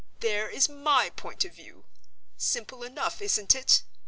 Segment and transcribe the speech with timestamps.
[0.19, 1.85] There is my point of view!
[2.35, 3.83] Simple enough, isn't it?